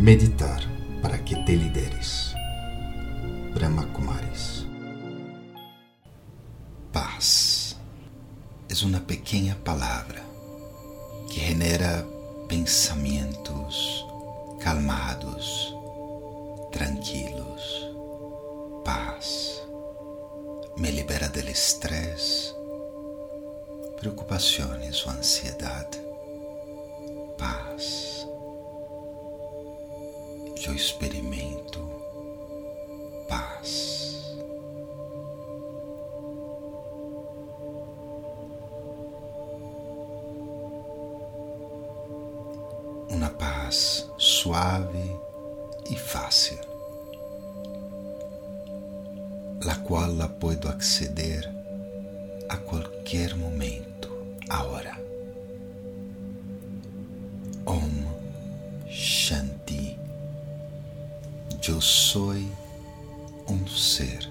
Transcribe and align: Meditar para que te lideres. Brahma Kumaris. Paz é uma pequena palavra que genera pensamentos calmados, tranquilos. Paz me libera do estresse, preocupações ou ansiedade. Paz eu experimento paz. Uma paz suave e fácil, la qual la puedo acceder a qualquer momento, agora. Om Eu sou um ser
Meditar 0.00 0.62
para 1.02 1.18
que 1.18 1.36
te 1.44 1.54
lideres. 1.54 2.32
Brahma 3.52 3.84
Kumaris. 3.88 4.64
Paz 6.90 7.76
é 8.66 8.86
uma 8.86 9.00
pequena 9.00 9.54
palavra 9.56 10.22
que 11.28 11.40
genera 11.40 12.02
pensamentos 12.48 14.06
calmados, 14.60 15.76
tranquilos. 16.72 17.86
Paz 18.82 19.62
me 20.78 20.90
libera 20.92 21.28
do 21.28 21.40
estresse, 21.40 22.54
preocupações 23.98 25.04
ou 25.04 25.12
ansiedade. 25.12 26.00
Paz 27.36 28.09
eu 30.68 30.74
experimento 30.74 31.80
paz. 33.28 34.36
Uma 43.08 43.30
paz 43.30 44.10
suave 44.18 45.16
e 45.90 45.96
fácil, 45.96 46.58
la 49.64 49.76
qual 49.76 50.16
la 50.16 50.28
puedo 50.28 50.68
acceder 50.68 51.50
a 52.48 52.56
qualquer 52.58 53.34
momento, 53.34 54.08
agora. 54.48 54.98
Om 54.98 55.09
Eu 61.68 61.80
sou 61.80 62.32
um 63.46 63.66
ser 63.66 64.29